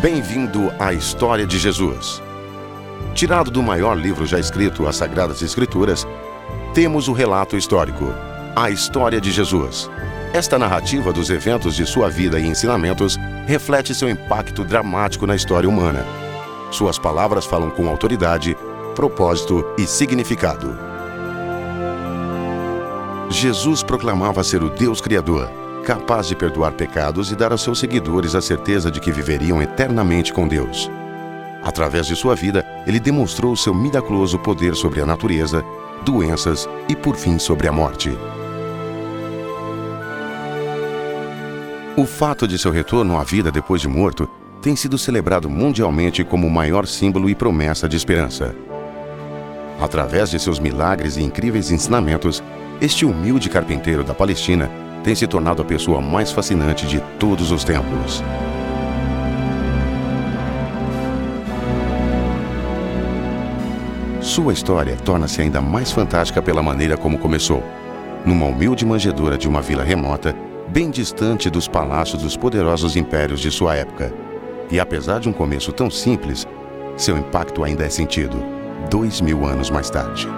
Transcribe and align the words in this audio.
Bem-vindo 0.00 0.72
à 0.78 0.92
história 0.92 1.44
de 1.44 1.58
Jesus. 1.58 2.22
Tirado 3.16 3.50
do 3.50 3.60
maior 3.60 3.98
livro 3.98 4.24
já 4.24 4.38
escrito, 4.38 4.86
as 4.86 4.94
Sagradas 4.94 5.42
Escrituras, 5.42 6.06
temos 6.72 7.08
o 7.08 7.12
relato 7.12 7.56
histórico, 7.56 8.04
a 8.54 8.70
história 8.70 9.20
de 9.20 9.32
Jesus. 9.32 9.90
Esta 10.32 10.56
narrativa 10.56 11.12
dos 11.12 11.30
eventos 11.30 11.74
de 11.74 11.84
sua 11.84 12.08
vida 12.08 12.38
e 12.38 12.46
ensinamentos 12.46 13.18
reflete 13.44 13.92
seu 13.92 14.08
impacto 14.08 14.62
dramático 14.62 15.26
na 15.26 15.34
história 15.34 15.68
humana. 15.68 16.06
Suas 16.70 16.96
palavras 16.96 17.44
falam 17.44 17.68
com 17.68 17.88
autoridade, 17.88 18.56
propósito 18.94 19.64
e 19.76 19.84
significado. 19.84 20.78
Jesus 23.30 23.82
proclamava 23.82 24.44
ser 24.44 24.62
o 24.62 24.70
Deus 24.70 25.00
Criador, 25.00 25.50
capaz 25.88 26.28
de 26.28 26.36
perdoar 26.36 26.72
pecados 26.72 27.32
e 27.32 27.34
dar 27.34 27.50
aos 27.50 27.62
seus 27.62 27.78
seguidores 27.78 28.34
a 28.34 28.42
certeza 28.42 28.90
de 28.90 29.00
que 29.00 29.10
viveriam 29.10 29.62
eternamente 29.62 30.34
com 30.34 30.46
Deus. 30.46 30.90
Através 31.64 32.06
de 32.06 32.14
sua 32.14 32.34
vida, 32.34 32.62
ele 32.86 33.00
demonstrou 33.00 33.56
seu 33.56 33.72
miraculoso 33.72 34.38
poder 34.38 34.74
sobre 34.74 35.00
a 35.00 35.06
natureza, 35.06 35.64
doenças 36.04 36.68
e, 36.90 36.94
por 36.94 37.16
fim, 37.16 37.38
sobre 37.38 37.66
a 37.66 37.72
morte. 37.72 38.10
O 41.96 42.04
fato 42.04 42.46
de 42.46 42.58
seu 42.58 42.70
retorno 42.70 43.18
à 43.18 43.24
vida 43.24 43.50
depois 43.50 43.80
de 43.80 43.88
morto 43.88 44.28
tem 44.60 44.76
sido 44.76 44.98
celebrado 44.98 45.48
mundialmente 45.48 46.22
como 46.22 46.46
o 46.46 46.50
maior 46.50 46.86
símbolo 46.86 47.30
e 47.30 47.34
promessa 47.34 47.88
de 47.88 47.96
esperança. 47.96 48.54
Através 49.80 50.28
de 50.28 50.38
seus 50.38 50.60
milagres 50.60 51.16
e 51.16 51.22
incríveis 51.22 51.70
ensinamentos, 51.70 52.42
este 52.78 53.06
humilde 53.06 53.48
carpinteiro 53.48 54.04
da 54.04 54.12
Palestina 54.12 54.70
tem 55.08 55.14
se 55.14 55.26
tornado 55.26 55.62
a 55.62 55.64
pessoa 55.64 56.02
mais 56.02 56.30
fascinante 56.30 56.86
de 56.86 57.00
todos 57.18 57.50
os 57.50 57.64
tempos. 57.64 58.22
Sua 64.20 64.52
história 64.52 64.94
torna-se 64.96 65.40
ainda 65.40 65.62
mais 65.62 65.90
fantástica 65.90 66.42
pela 66.42 66.62
maneira 66.62 66.94
como 66.94 67.18
começou. 67.18 67.64
Numa 68.26 68.44
humilde 68.44 68.84
manjedoura 68.84 69.38
de 69.38 69.48
uma 69.48 69.62
vila 69.62 69.82
remota, 69.82 70.36
bem 70.68 70.90
distante 70.90 71.48
dos 71.48 71.66
palácios 71.66 72.22
dos 72.22 72.36
poderosos 72.36 72.94
impérios 72.94 73.40
de 73.40 73.50
sua 73.50 73.76
época. 73.76 74.12
E 74.70 74.78
apesar 74.78 75.20
de 75.20 75.28
um 75.30 75.32
começo 75.32 75.72
tão 75.72 75.88
simples, 75.88 76.46
seu 76.98 77.16
impacto 77.16 77.64
ainda 77.64 77.82
é 77.82 77.88
sentido, 77.88 78.36
dois 78.90 79.22
mil 79.22 79.46
anos 79.46 79.70
mais 79.70 79.88
tarde. 79.88 80.28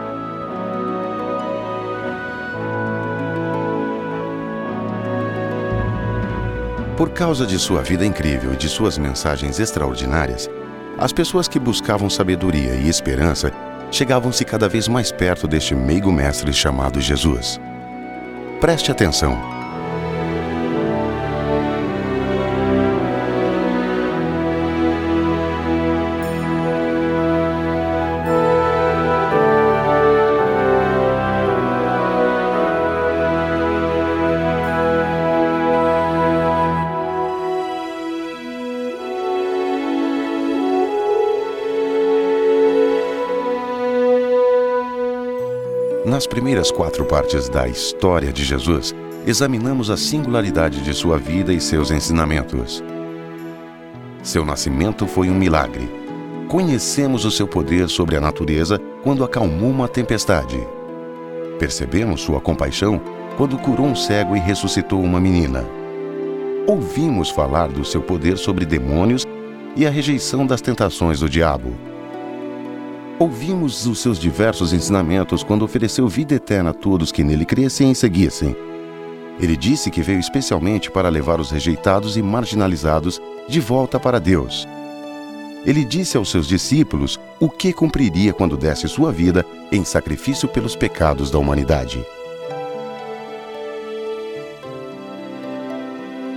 Por 7.00 7.08
causa 7.08 7.46
de 7.46 7.58
sua 7.58 7.80
vida 7.80 8.04
incrível 8.04 8.52
e 8.52 8.56
de 8.58 8.68
suas 8.68 8.98
mensagens 8.98 9.58
extraordinárias, 9.58 10.50
as 10.98 11.14
pessoas 11.14 11.48
que 11.48 11.58
buscavam 11.58 12.10
sabedoria 12.10 12.74
e 12.74 12.90
esperança 12.90 13.50
chegavam-se 13.90 14.44
cada 14.44 14.68
vez 14.68 14.86
mais 14.86 15.10
perto 15.10 15.48
deste 15.48 15.74
meigo 15.74 16.12
mestre 16.12 16.52
chamado 16.52 17.00
Jesus. 17.00 17.58
Preste 18.60 18.92
atenção. 18.92 19.59
Nas 46.10 46.26
primeiras 46.26 46.72
quatro 46.72 47.04
partes 47.04 47.48
da 47.48 47.68
história 47.68 48.32
de 48.32 48.42
Jesus, 48.42 48.92
examinamos 49.24 49.90
a 49.90 49.96
singularidade 49.96 50.82
de 50.82 50.92
sua 50.92 51.16
vida 51.16 51.52
e 51.52 51.60
seus 51.60 51.92
ensinamentos. 51.92 52.82
Seu 54.20 54.44
nascimento 54.44 55.06
foi 55.06 55.30
um 55.30 55.34
milagre. 55.36 55.88
Conhecemos 56.48 57.24
o 57.24 57.30
seu 57.30 57.46
poder 57.46 57.88
sobre 57.88 58.16
a 58.16 58.20
natureza 58.20 58.76
quando 59.04 59.22
acalmou 59.22 59.70
uma 59.70 59.86
tempestade. 59.86 60.58
Percebemos 61.60 62.22
sua 62.22 62.40
compaixão 62.40 63.00
quando 63.36 63.56
curou 63.56 63.86
um 63.86 63.94
cego 63.94 64.34
e 64.34 64.40
ressuscitou 64.40 65.00
uma 65.00 65.20
menina. 65.20 65.64
Ouvimos 66.66 67.30
falar 67.30 67.68
do 67.68 67.84
seu 67.84 68.02
poder 68.02 68.36
sobre 68.36 68.66
demônios 68.66 69.24
e 69.76 69.86
a 69.86 69.90
rejeição 69.90 70.44
das 70.44 70.60
tentações 70.60 71.20
do 71.20 71.28
diabo 71.28 71.72
Ouvimos 73.20 73.84
os 73.84 73.98
seus 73.98 74.18
diversos 74.18 74.72
ensinamentos 74.72 75.42
quando 75.42 75.60
ofereceu 75.60 76.08
vida 76.08 76.36
eterna 76.36 76.70
a 76.70 76.72
todos 76.72 77.12
que 77.12 77.22
nele 77.22 77.44
crescem 77.44 77.90
e 77.90 77.94
seguissem. 77.94 78.56
Ele 79.38 79.58
disse 79.58 79.90
que 79.90 80.00
veio 80.00 80.18
especialmente 80.18 80.90
para 80.90 81.10
levar 81.10 81.38
os 81.38 81.50
rejeitados 81.50 82.16
e 82.16 82.22
marginalizados 82.22 83.20
de 83.46 83.60
volta 83.60 84.00
para 84.00 84.18
Deus. 84.18 84.66
Ele 85.66 85.84
disse 85.84 86.16
aos 86.16 86.30
seus 86.30 86.48
discípulos 86.48 87.20
o 87.38 87.50
que 87.50 87.74
cumpriria 87.74 88.32
quando 88.32 88.56
desse 88.56 88.88
sua 88.88 89.12
vida 89.12 89.44
em 89.70 89.84
sacrifício 89.84 90.48
pelos 90.48 90.74
pecados 90.74 91.30
da 91.30 91.38
humanidade. 91.38 92.02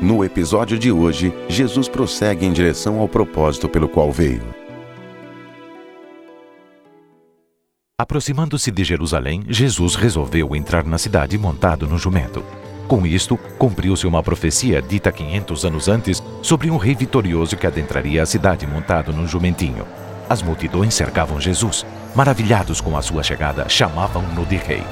No 0.01 0.21
episódio 0.25 0.77
de 0.77 0.91
hoje, 0.91 1.33
Jesus 1.47 1.87
prossegue 1.87 2.45
em 2.45 2.51
direção 2.51 2.99
ao 2.99 3.07
propósito 3.07 3.69
pelo 3.69 3.87
qual 3.87 4.11
veio. 4.11 4.62
Aproximando-se 8.03 8.69
de 8.69 8.83
Jerusalém, 8.83 9.45
Jesus 9.47 9.95
resolveu 9.95 10.53
entrar 10.57 10.83
na 10.83 10.97
cidade 10.97 11.37
montado 11.37 11.87
no 11.87 11.97
jumento. 11.97 12.43
Com 12.85 13.07
isto, 13.07 13.37
cumpriu-se 13.57 14.05
uma 14.05 14.21
profecia 14.21 14.81
dita 14.81 15.09
500 15.09 15.63
anos 15.63 15.87
antes 15.87 16.21
sobre 16.41 16.69
um 16.69 16.75
rei 16.75 16.95
vitorioso 16.95 17.55
que 17.55 17.65
adentraria 17.65 18.21
a 18.21 18.25
cidade 18.25 18.67
montado 18.67 19.13
num 19.13 19.25
jumentinho. 19.25 19.87
As 20.29 20.41
multidões 20.41 20.93
cercavam 20.93 21.39
Jesus. 21.39 21.85
Maravilhados 22.13 22.81
com 22.81 22.97
a 22.97 23.01
sua 23.01 23.23
chegada, 23.23 23.69
chamavam-no 23.69 24.45
de 24.47 24.57
rei. 24.57 24.83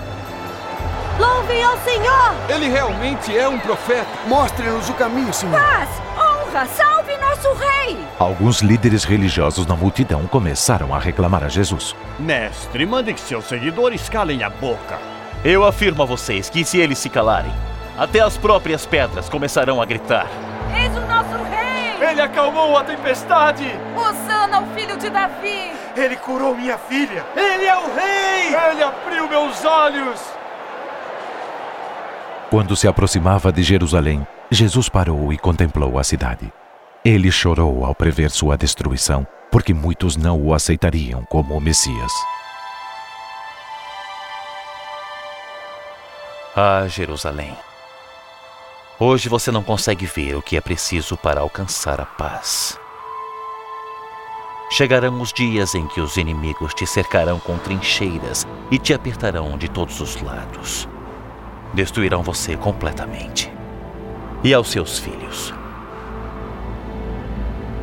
Louve 1.20 1.62
ao 1.62 1.78
Senhor! 1.80 2.32
Ele 2.48 2.70
realmente 2.70 3.38
é 3.38 3.46
um 3.46 3.60
profeta. 3.60 4.08
Mostre-nos 4.26 4.88
o 4.88 4.94
caminho, 4.94 5.34
Senhor. 5.34 5.60
Paz, 5.60 5.90
honra, 6.16 6.66
salve 6.66 7.01
nosso 7.42 7.54
rei! 7.56 7.98
Alguns 8.20 8.62
líderes 8.62 9.04
religiosos 9.04 9.66
na 9.66 9.76
multidão 9.76 10.28
começaram 10.28 10.94
a 10.94 11.00
reclamar 11.00 11.44
a 11.44 11.50
Jesus. 11.50 11.96
Mestre, 12.20 12.86
mande 12.86 13.14
que 13.14 13.20
seus 13.20 13.46
seguidores 13.46 14.08
calem 14.08 14.44
a 14.44 14.50
boca. 14.50 15.00
Eu 15.44 15.66
afirmo 15.66 16.04
a 16.04 16.06
vocês 16.06 16.50
que 16.50 16.64
se 16.64 16.78
eles 16.78 17.00
se 17.00 17.10
calarem, 17.10 17.52
até 17.98 18.20
as 18.20 18.38
próprias 18.38 18.86
pedras 18.86 19.28
começarão 19.28 19.82
a 19.82 19.86
gritar. 19.86 20.28
Eis 20.76 20.96
o 20.96 21.02
nosso 21.02 21.44
rei! 21.50 22.10
Ele 22.10 22.22
acalmou 22.22 22.78
a 22.78 22.84
tempestade! 22.84 23.66
Osana 23.96 24.58
ao 24.58 24.68
filho 24.68 24.98
de 24.98 25.10
Davi! 25.10 25.72
Ele 25.96 26.16
curou 26.16 26.56
minha 26.56 26.78
filha! 26.78 27.26
Ele 27.36 27.66
é 27.66 27.76
o 27.76 27.94
rei! 27.94 28.72
Ele 28.72 28.84
abriu 28.84 29.28
meus 29.28 29.66
olhos! 29.66 30.22
Quando 32.50 32.76
se 32.76 32.88
aproximava 32.88 33.52
de 33.52 33.64
Jerusalém, 33.64 34.28
Jesus 34.50 34.90
parou 34.90 35.32
e 35.32 35.38
contemplou 35.38 35.98
a 35.98 36.04
cidade. 36.04 36.52
Ele 37.04 37.32
chorou 37.32 37.84
ao 37.84 37.96
prever 37.96 38.30
sua 38.30 38.56
destruição, 38.56 39.26
porque 39.52 39.74
muitos 39.74 40.16
não 40.16 40.40
o 40.40 40.54
aceitariam 40.54 41.24
como 41.26 41.58
o 41.58 41.60
Messias. 41.60 42.12
Ah, 46.56 46.86
Jerusalém. 46.88 47.58
Hoje 49.00 49.30
você 49.30 49.50
não 49.50 49.64
consegue 49.64 50.06
ver 50.06 50.36
o 50.36 50.44
que 50.44 50.56
é 50.56 50.62
preciso 50.62 51.18
para 51.18 51.42
alcançar 51.42 52.00
a 52.00 52.06
paz. 52.06 52.80
Chegarão 54.70 55.20
os 55.20 55.34
dias 55.34 55.74
em 55.74 55.88
que 55.88 56.00
os 56.00 56.18
inimigos 56.18 56.72
te 56.76 56.86
cercarão 56.86 57.40
com 57.40 57.58
trincheiras 57.58 58.46
e 58.70 58.78
te 58.78 58.94
apertarão 58.94 59.58
de 59.58 59.68
todos 59.68 60.00
os 60.02 60.22
lados. 60.22 60.88
Destruirão 61.74 62.22
você 62.22 62.56
completamente. 62.56 63.52
E 64.44 64.54
aos 64.54 64.70
seus 64.70 65.00
filhos. 65.00 65.52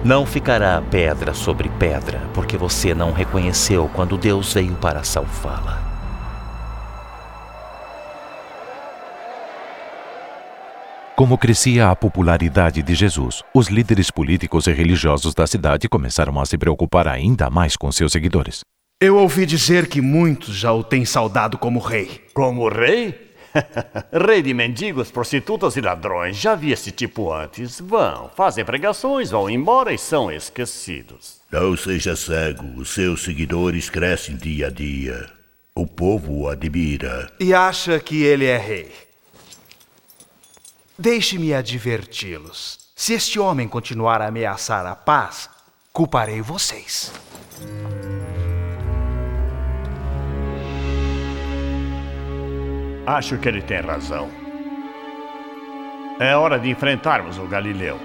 Não 0.04 0.24
ficará 0.24 0.80
pedra 0.80 1.34
sobre 1.34 1.68
pedra, 1.70 2.22
porque 2.32 2.56
você 2.56 2.94
não 2.94 3.12
reconheceu 3.12 3.90
quando 3.92 4.16
Deus 4.16 4.52
veio 4.54 4.74
para 4.76 5.02
salvá-la. 5.02 5.88
Como 11.16 11.36
crescia 11.36 11.90
a 11.90 11.96
popularidade 11.96 12.80
de 12.80 12.94
Jesus, 12.94 13.42
os 13.52 13.66
líderes 13.66 14.08
políticos 14.08 14.68
e 14.68 14.72
religiosos 14.72 15.34
da 15.34 15.48
cidade 15.48 15.88
começaram 15.88 16.38
a 16.40 16.46
se 16.46 16.56
preocupar 16.56 17.08
ainda 17.08 17.50
mais 17.50 17.74
com 17.74 17.90
seus 17.90 18.12
seguidores. 18.12 18.60
Eu 19.00 19.16
ouvi 19.16 19.44
dizer 19.44 19.88
que 19.88 20.00
muitos 20.00 20.54
já 20.54 20.72
o 20.72 20.84
têm 20.84 21.04
saudado 21.04 21.58
como 21.58 21.80
rei. 21.80 22.24
Como 22.32 22.68
rei? 22.68 23.27
Rei 24.12 24.42
de 24.42 24.54
mendigos, 24.54 25.10
prostitutas 25.10 25.76
e 25.76 25.80
ladrões. 25.80 26.36
Já 26.36 26.54
vi 26.54 26.72
esse 26.72 26.90
tipo 26.90 27.32
antes. 27.32 27.80
Vão, 27.80 28.30
fazem 28.34 28.64
pregações, 28.64 29.30
vão 29.30 29.48
embora 29.48 29.92
e 29.92 29.98
são 29.98 30.30
esquecidos. 30.30 31.38
Não 31.50 31.76
seja 31.76 32.14
cego, 32.14 32.80
os 32.80 32.90
seus 32.90 33.22
seguidores 33.22 33.88
crescem 33.88 34.36
dia 34.36 34.66
a 34.66 34.70
dia. 34.70 35.30
O 35.74 35.86
povo 35.86 36.40
o 36.40 36.48
admira. 36.48 37.30
E 37.38 37.54
acha 37.54 37.98
que 38.00 38.22
ele 38.22 38.44
é 38.44 38.58
rei. 38.58 38.92
Deixe-me 40.98 41.54
adverti-los. 41.54 42.78
Se 42.96 43.12
este 43.12 43.38
homem 43.38 43.68
continuar 43.68 44.20
a 44.20 44.26
ameaçar 44.26 44.84
a 44.84 44.96
paz, 44.96 45.48
culparei 45.92 46.42
vocês. 46.42 47.12
Acho 53.08 53.38
que 53.38 53.48
ele 53.48 53.62
tem 53.62 53.80
razão. 53.80 54.28
É 56.20 56.36
hora 56.36 56.58
de 56.58 56.68
enfrentarmos 56.68 57.38
o 57.38 57.46
Galileu. 57.46 57.98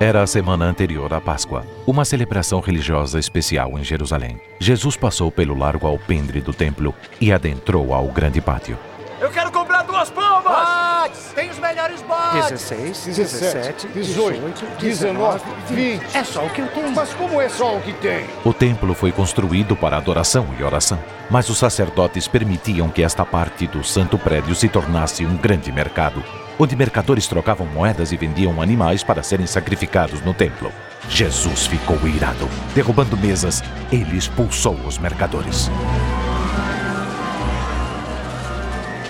Era 0.00 0.22
a 0.22 0.26
semana 0.26 0.64
anterior 0.64 1.14
à 1.14 1.20
Páscoa, 1.20 1.64
uma 1.86 2.04
celebração 2.04 2.58
religiosa 2.58 3.20
especial 3.20 3.78
em 3.78 3.84
Jerusalém. 3.84 4.40
Jesus 4.58 4.96
passou 4.96 5.30
pelo 5.30 5.56
largo 5.56 5.86
alpendre 5.86 6.40
do 6.40 6.52
templo 6.52 6.92
e 7.20 7.32
adentrou 7.32 7.94
ao 7.94 8.08
grande 8.08 8.40
pátio. 8.40 8.76
Eu 9.20 9.30
quero 9.30 9.52
duas 10.00 10.10
palmas! 10.10 11.08
Bodes! 11.08 11.32
Tem 11.34 11.50
os 11.50 11.58
melhores 11.58 12.02
bodes! 12.02 12.48
16, 12.50 13.04
17, 13.04 13.88
18, 13.88 14.66
19, 14.80 15.40
20. 15.68 16.16
É 16.16 16.24
só 16.24 16.44
o 16.44 16.50
que 16.50 16.62
eu 16.62 16.68
tenho. 16.68 16.92
Mas 16.92 17.12
como 17.14 17.40
é 17.40 17.48
só 17.48 17.76
o 17.76 17.80
que 17.82 17.92
tem? 17.94 18.24
O 18.44 18.52
templo 18.52 18.94
foi 18.94 19.12
construído 19.12 19.76
para 19.76 19.96
adoração 19.96 20.46
e 20.58 20.62
oração, 20.62 20.98
mas 21.28 21.48
os 21.50 21.58
sacerdotes 21.58 22.26
permitiam 22.26 22.88
que 22.88 23.02
esta 23.02 23.24
parte 23.24 23.66
do 23.66 23.84
santo 23.84 24.18
prédio 24.18 24.54
se 24.54 24.68
tornasse 24.68 25.24
um 25.26 25.36
grande 25.36 25.70
mercado, 25.70 26.22
onde 26.58 26.76
mercadores 26.76 27.26
trocavam 27.26 27.66
moedas 27.66 28.12
e 28.12 28.16
vendiam 28.16 28.62
animais 28.62 29.04
para 29.04 29.22
serem 29.22 29.46
sacrificados 29.46 30.22
no 30.22 30.32
templo. 30.32 30.72
Jesus 31.08 31.66
ficou 31.66 31.98
irado. 32.06 32.48
Derrubando 32.74 33.16
mesas, 33.16 33.62
ele 33.90 34.16
expulsou 34.16 34.74
os 34.86 34.96
mercadores. 34.98 35.70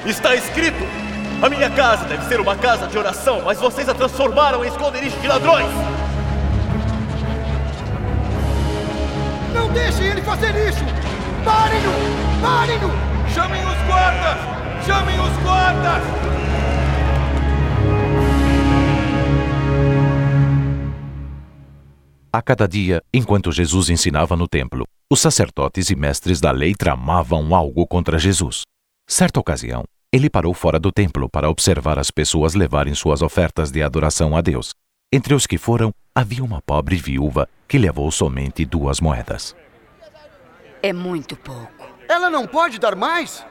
Está 0.07 0.35
escrito: 0.35 0.83
A 1.43 1.49
minha 1.51 1.69
casa 1.71 2.07
deve 2.07 2.25
ser 2.25 2.41
uma 2.41 2.57
casa 2.57 2.87
de 2.87 2.97
oração, 2.97 3.43
mas 3.45 3.59
vocês 3.59 3.89
a 3.89 3.95
transformaram 3.95 4.65
em 4.65 4.69
esconderijo 4.69 5.19
de 5.19 5.29
ladrões. 5.29 5.71
Não 9.53 9.69
deixem 9.73 10.07
ele 10.07 10.23
fazer 10.23 10.55
isso! 10.69 10.85
Parem-no! 11.45 11.93
Parem-no! 12.41 12.91
Chamem 13.35 13.63
os 13.63 13.77
guardas! 13.87 14.39
Chamem 14.87 15.21
os 15.21 15.43
guardas! 15.43 16.03
A 22.33 22.41
cada 22.41 22.67
dia, 22.67 23.03
enquanto 23.13 23.53
Jesus 23.53 23.91
ensinava 23.91 24.37
no 24.37 24.47
templo, 24.49 24.85
os 25.13 25.21
sacerdotes 25.21 25.91
e 25.91 25.97
mestres 25.97 26.41
da 26.41 26.53
lei 26.53 26.75
tramavam 26.75 27.55
algo 27.55 27.87
contra 27.87 28.19
Jesus. 28.19 28.63
Certa 29.13 29.41
ocasião, 29.41 29.83
ele 30.13 30.31
parou 30.31 30.55
fora 30.55 30.79
do 30.79 30.93
templo 30.93 31.29
para 31.29 31.51
observar 31.51 31.99
as 31.99 32.13
pessoas 32.13 32.55
levarem 32.55 32.95
suas 32.95 33.23
ofertas 33.23 33.73
de 33.73 33.83
adoração 33.83 34.37
a 34.37 34.41
Deus. 34.41 34.73
Entre 35.13 35.35
os 35.35 35.49
que 35.49 35.59
foram, 35.59 35.93
havia 36.15 36.45
uma 36.45 36.63
pobre 36.63 36.95
viúva 36.95 37.49
que 37.67 37.77
levou 37.77 38.09
somente 38.13 38.65
duas 38.65 39.01
moedas. 39.01 39.57
É 40.81 40.93
muito 40.93 41.35
pouco. 41.35 41.89
Ela 42.09 42.31
não 42.31 42.47
pode 42.47 42.79
dar 42.79 42.95
mais? 42.95 43.45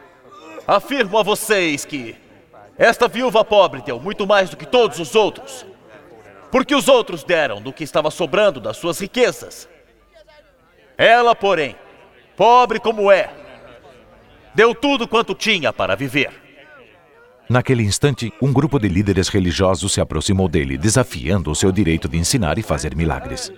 Afirmo 0.66 1.18
a 1.18 1.24
vocês 1.24 1.84
que 1.84 2.16
esta 2.78 3.10
viúva 3.10 3.44
pobre 3.44 3.82
deu 3.82 4.00
muito 4.00 4.26
mais 4.26 4.50
do 4.50 4.56
que 4.56 4.66
todos 4.66 4.98
os 4.98 5.14
outros. 5.14 5.66
Porque 6.50 6.74
os 6.74 6.88
outros 6.88 7.22
deram 7.22 7.62
do 7.62 7.74
que 7.74 7.84
estava 7.84 8.10
sobrando 8.10 8.62
das 8.62 8.78
suas 8.78 8.98
riquezas. 8.98 9.68
Ela, 10.98 11.36
porém, 11.36 11.76
pobre 12.38 12.80
como 12.80 13.12
é, 13.12 13.30
deu 14.54 14.74
tudo 14.74 15.07
quanto 15.07 15.34
tinha 15.36 15.72
para 15.72 15.96
viver. 15.96 16.31
Naquele 17.50 17.81
instante, 17.81 18.31
um 18.40 18.54
grupo 18.54 18.78
de 18.78 18.88
líderes 18.88 19.28
religiosos 19.28 19.94
se 19.94 20.00
aproximou 20.00 20.48
dele, 20.48 20.78
desafiando 20.78 21.50
o 21.50 21.56
seu 21.56 21.72
direito 21.72 22.07
de 22.07 22.18
ensinar 22.18 22.60
e 22.60 22.62
fazer 22.62 22.96
milagres. 22.96 23.51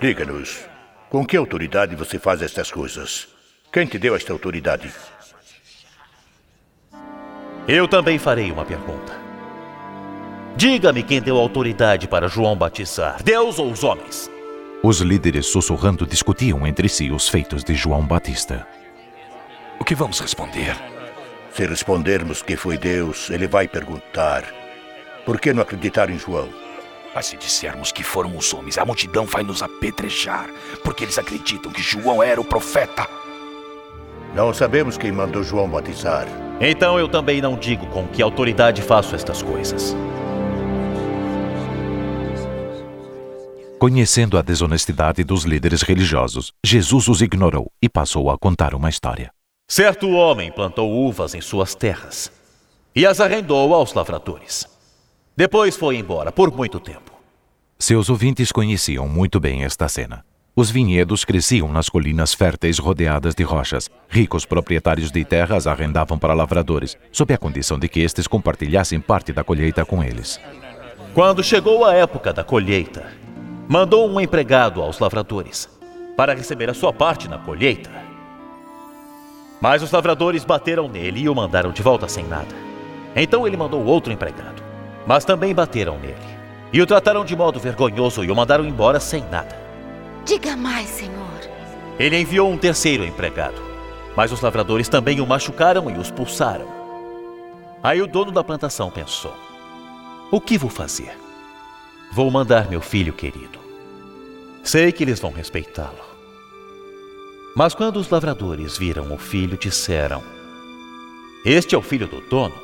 Diga-nos, 0.00 0.64
com 1.08 1.24
que 1.24 1.36
autoridade 1.36 1.94
você 1.94 2.18
faz 2.18 2.42
estas 2.42 2.72
coisas? 2.72 3.28
Quem 3.72 3.86
te 3.86 3.98
deu 3.98 4.16
esta 4.16 4.32
autoridade? 4.32 4.90
Eu 7.68 7.86
também 7.86 8.18
farei 8.18 8.50
uma 8.50 8.64
pergunta. 8.64 9.12
Diga-me 10.56 11.02
quem 11.02 11.20
deu 11.20 11.36
autoridade 11.36 12.08
para 12.08 12.28
João 12.28 12.56
batizar, 12.56 13.22
Deus 13.22 13.58
ou 13.58 13.70
os 13.70 13.84
homens? 13.84 14.30
Os 14.82 15.00
líderes 15.00 15.46
sussurrando 15.46 16.06
discutiam 16.06 16.66
entre 16.66 16.88
si 16.88 17.10
os 17.10 17.28
feitos 17.28 17.62
de 17.62 17.74
João 17.74 18.02
Batista. 18.06 18.66
O 19.86 19.88
que 19.88 19.94
vamos 19.94 20.18
responder? 20.18 20.76
Se 21.52 21.64
respondermos 21.64 22.42
que 22.42 22.56
foi 22.56 22.76
Deus, 22.76 23.30
ele 23.30 23.46
vai 23.46 23.68
perguntar: 23.68 24.42
por 25.24 25.38
que 25.38 25.52
não 25.52 25.62
acreditar 25.62 26.10
em 26.10 26.18
João? 26.18 26.48
Mas 27.14 27.26
se 27.26 27.36
dissermos 27.36 27.92
que 27.92 28.02
foram 28.02 28.36
os 28.36 28.52
homens, 28.52 28.78
a 28.78 28.84
multidão 28.84 29.26
vai 29.26 29.44
nos 29.44 29.62
apedrejar, 29.62 30.50
porque 30.82 31.04
eles 31.04 31.16
acreditam 31.18 31.70
que 31.70 31.80
João 31.80 32.20
era 32.20 32.40
o 32.40 32.44
profeta. 32.44 33.06
Não 34.34 34.52
sabemos 34.52 34.98
quem 34.98 35.12
mandou 35.12 35.44
João 35.44 35.68
batizar. 35.68 36.26
Então 36.60 36.98
eu 36.98 37.08
também 37.08 37.40
não 37.40 37.56
digo 37.56 37.86
com 37.86 38.08
que 38.08 38.20
autoridade 38.20 38.82
faço 38.82 39.14
estas 39.14 39.40
coisas. 39.40 39.94
Conhecendo 43.78 44.36
a 44.36 44.42
desonestidade 44.42 45.22
dos 45.22 45.44
líderes 45.44 45.82
religiosos, 45.82 46.50
Jesus 46.64 47.06
os 47.06 47.22
ignorou 47.22 47.70
e 47.80 47.88
passou 47.88 48.32
a 48.32 48.36
contar 48.36 48.74
uma 48.74 48.88
história. 48.88 49.35
Certo 49.68 50.08
homem 50.10 50.52
plantou 50.52 50.92
uvas 50.92 51.34
em 51.34 51.40
suas 51.40 51.74
terras 51.74 52.30
e 52.94 53.04
as 53.04 53.20
arrendou 53.20 53.74
aos 53.74 53.92
lavradores. 53.92 54.64
Depois 55.36 55.76
foi 55.76 55.96
embora 55.96 56.30
por 56.30 56.54
muito 56.56 56.78
tempo. 56.78 57.10
Seus 57.76 58.08
ouvintes 58.08 58.52
conheciam 58.52 59.08
muito 59.08 59.40
bem 59.40 59.64
esta 59.64 59.88
cena. 59.88 60.24
Os 60.54 60.70
vinhedos 60.70 61.24
cresciam 61.24 61.70
nas 61.72 61.88
colinas 61.88 62.32
férteis 62.32 62.78
rodeadas 62.78 63.34
de 63.34 63.42
rochas. 63.42 63.90
Ricos 64.08 64.46
proprietários 64.46 65.10
de 65.10 65.24
terras 65.24 65.66
arrendavam 65.66 66.16
para 66.16 66.32
lavradores, 66.32 66.96
sob 67.10 67.34
a 67.34 67.38
condição 67.38 67.76
de 67.76 67.88
que 67.88 68.00
estes 68.00 68.28
compartilhassem 68.28 69.00
parte 69.00 69.32
da 69.32 69.42
colheita 69.42 69.84
com 69.84 70.02
eles. 70.02 70.40
Quando 71.12 71.42
chegou 71.42 71.84
a 71.84 71.92
época 71.92 72.32
da 72.32 72.44
colheita, 72.44 73.12
mandou 73.68 74.08
um 74.08 74.20
empregado 74.20 74.80
aos 74.80 75.00
lavradores 75.00 75.68
para 76.16 76.34
receber 76.34 76.70
a 76.70 76.74
sua 76.74 76.92
parte 76.92 77.28
na 77.28 77.36
colheita. 77.36 78.05
Mas 79.60 79.82
os 79.82 79.90
lavradores 79.90 80.44
bateram 80.44 80.88
nele 80.88 81.20
e 81.20 81.28
o 81.28 81.34
mandaram 81.34 81.72
de 81.72 81.82
volta 81.82 82.08
sem 82.08 82.26
nada. 82.26 82.54
Então 83.14 83.46
ele 83.46 83.56
mandou 83.56 83.84
outro 83.84 84.12
empregado, 84.12 84.62
mas 85.06 85.24
também 85.24 85.54
bateram 85.54 85.98
nele 85.98 86.36
e 86.72 86.82
o 86.82 86.86
trataram 86.86 87.24
de 87.24 87.34
modo 87.36 87.58
vergonhoso 87.58 88.24
e 88.24 88.30
o 88.30 88.36
mandaram 88.36 88.66
embora 88.66 89.00
sem 89.00 89.22
nada. 89.30 89.56
Diga 90.24 90.56
mais, 90.56 90.88
Senhor. 90.88 91.16
Ele 91.98 92.20
enviou 92.20 92.50
um 92.50 92.58
terceiro 92.58 93.04
empregado, 93.04 93.60
mas 94.16 94.32
os 94.32 94.40
lavradores 94.40 94.88
também 94.88 95.20
o 95.20 95.26
machucaram 95.26 95.90
e 95.90 95.94
os 95.94 96.10
pulsaram. 96.10 96.66
Aí 97.82 98.02
o 98.02 98.06
dono 98.06 98.32
da 98.32 98.44
plantação 98.44 98.90
pensou: 98.90 99.34
O 100.30 100.40
que 100.40 100.58
vou 100.58 100.70
fazer? 100.70 101.16
Vou 102.12 102.30
mandar 102.30 102.68
meu 102.68 102.80
filho 102.80 103.12
querido. 103.12 103.58
Sei 104.62 104.90
que 104.90 105.04
eles 105.04 105.20
vão 105.20 105.32
respeitá-lo. 105.32 106.15
Mas 107.56 107.74
quando 107.74 107.96
os 107.96 108.10
lavradores 108.10 108.76
viram 108.76 109.10
o 109.14 109.16
filho, 109.16 109.56
disseram: 109.56 110.22
Este 111.42 111.74
é 111.74 111.78
o 111.78 111.82
filho 111.82 112.06
do 112.06 112.20
dono. 112.20 112.54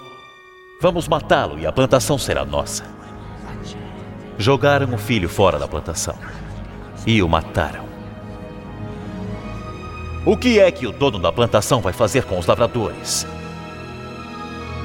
Vamos 0.83 1.09
matá-lo 1.09 1.59
e 1.59 1.67
a 1.67 1.73
plantação 1.73 2.19
será 2.19 2.45
nossa. 2.45 2.85
Jogaram 4.37 4.93
o 4.93 4.99
filho 4.99 5.31
fora 5.31 5.59
da 5.59 5.67
plantação 5.67 6.15
e 7.07 7.23
o 7.23 7.29
mataram. 7.29 7.87
O 10.27 10.37
que 10.37 10.61
é 10.61 10.71
que 10.71 10.87
o 10.87 10.93
dono 10.93 11.19
da 11.19 11.33
plantação 11.33 11.81
vai 11.81 11.95
fazer 11.95 12.25
com 12.25 12.39
os 12.39 12.47
lavradores? 12.47 13.27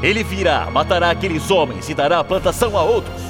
Ele 0.01 0.23
virá, 0.23 0.71
matará 0.71 1.11
aqueles 1.11 1.51
homens 1.51 1.89
e 1.89 1.93
dará 1.93 2.19
a 2.19 2.23
plantação 2.23 2.77
a 2.77 2.81
outros. 2.81 3.21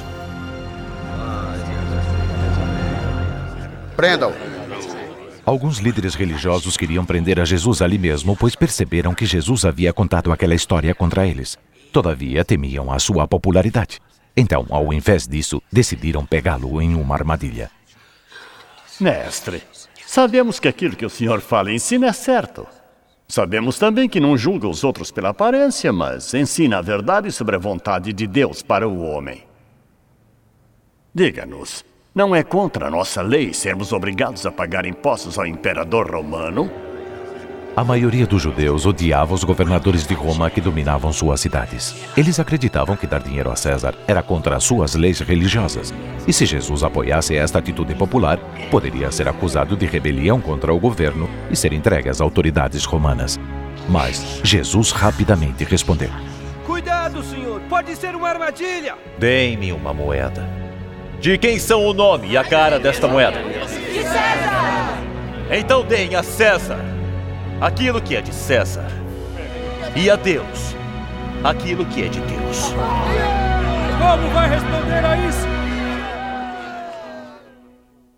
Prendam. 3.96 4.57
Alguns 5.48 5.78
líderes 5.78 6.14
religiosos 6.14 6.76
queriam 6.76 7.06
prender 7.06 7.40
a 7.40 7.46
Jesus 7.46 7.82
ali 7.82 7.98
mesmo, 7.98 8.36
pois 8.36 8.54
perceberam 8.54 9.16
que 9.16 9.26
Jesus 9.26 9.64
havia 9.64 9.94
contado 9.94 10.30
aquela 10.30 10.54
história 10.54 10.94
contra 10.94 11.26
eles. 11.26 11.58
Todavia, 11.94 12.44
temiam 12.44 12.92
a 12.92 13.00
sua 13.00 13.26
popularidade. 13.26 14.02
Então, 14.36 14.66
ao 14.70 14.92
invés 14.92 15.26
disso, 15.26 15.64
decidiram 15.72 16.26
pegá-lo 16.26 16.82
em 16.82 16.96
uma 16.96 17.16
armadilha. 17.16 17.72
Mestre, 19.00 19.64
sabemos 20.06 20.60
que 20.60 20.68
aquilo 20.68 20.98
que 20.98 21.06
o 21.06 21.10
senhor 21.10 21.40
fala 21.40 21.72
ensina 21.72 22.08
é 22.08 22.14
certo. 22.14 22.68
Sabemos 23.26 23.80
também 23.80 24.10
que 24.10 24.20
não 24.20 24.38
julga 24.38 24.68
os 24.68 24.84
outros 24.84 25.12
pela 25.12 25.30
aparência, 25.30 25.94
mas 25.94 26.34
ensina 26.34 26.80
a 26.80 26.82
verdade 26.82 27.32
sobre 27.32 27.56
a 27.56 27.60
vontade 27.60 28.12
de 28.12 28.28
Deus 28.28 28.62
para 28.62 28.86
o 28.86 29.00
homem. 29.00 29.46
Diga-nos, 31.16 31.86
não 32.18 32.36
é 32.36 32.42
contra 32.42 32.88
a 32.88 32.90
nossa 32.90 33.22
lei 33.22 33.54
sermos 33.54 33.94
obrigados 33.94 34.44
a 34.48 34.52
pagar 34.52 34.88
impostos 34.88 35.38
ao 35.38 35.46
imperador 35.46 36.10
romano? 36.10 36.68
A 37.76 37.84
maioria 37.84 38.26
dos 38.26 38.42
judeus 38.42 38.88
odiava 38.88 39.36
os 39.36 39.44
governadores 39.44 40.08
de 40.08 40.16
Roma 40.16 40.50
que 40.50 40.60
dominavam 40.60 41.14
suas 41.14 41.40
cidades. 41.40 41.96
Eles 42.18 42.40
acreditavam 42.40 42.96
que 42.96 43.06
dar 43.06 43.22
dinheiro 43.22 43.52
a 43.52 43.56
César 43.56 43.94
era 44.08 44.24
contra 44.24 44.56
as 44.56 44.64
suas 44.64 44.96
leis 44.96 45.20
religiosas. 45.20 45.94
E 46.28 46.34
se 46.34 46.44
Jesus 46.48 46.82
apoiasse 46.82 47.36
esta 47.36 47.60
atitude 47.60 47.94
popular, 47.94 48.40
poderia 48.72 49.12
ser 49.12 49.28
acusado 49.28 49.78
de 49.78 49.86
rebelião 49.86 50.42
contra 50.42 50.74
o 50.74 50.80
governo 50.80 51.30
e 51.52 51.56
ser 51.56 51.72
entregue 51.72 52.10
às 52.10 52.20
autoridades 52.20 52.84
romanas. 52.84 53.40
Mas 53.88 54.42
Jesus 54.44 54.90
rapidamente 54.90 55.64
respondeu: 55.64 56.10
Cuidado, 56.66 57.22
senhor! 57.22 57.62
Pode 57.70 57.96
ser 57.96 58.16
uma 58.16 58.30
armadilha! 58.30 58.96
Dê-me 59.20 59.72
uma 59.72 59.94
moeda. 59.94 60.67
De 61.20 61.38
quem 61.38 61.58
são 61.58 61.86
o 61.86 61.94
nome 61.94 62.30
e 62.30 62.38
a 62.38 62.44
cara 62.44 62.80
desta 62.80 63.08
moeda? 63.08 63.40
De 63.40 64.04
César! 64.04 64.98
Então 65.52 65.84
deem 65.84 66.16
a 66.16 66.22
César 66.22 66.80
aquilo 67.60 68.02
que 68.02 68.16
é 68.16 68.22
de 68.22 68.34
César, 68.34 68.86
e 69.96 70.10
a 70.10 70.16
Deus 70.16 70.76
aquilo 71.44 71.86
que 71.86 72.04
é 72.04 72.08
de 72.08 72.20
Deus. 72.20 72.74
Como 74.00 74.30
vai 74.34 74.50
responder 74.50 75.06
a 75.06 75.18
isso? 75.28 75.57